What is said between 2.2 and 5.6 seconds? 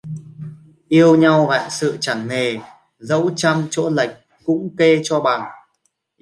nề, dẫu trăm chỗ lệch cũng kê cho bằng